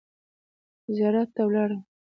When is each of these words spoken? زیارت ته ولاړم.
زیارت 0.95 1.29
ته 1.35 1.41
ولاړم. 1.45 1.81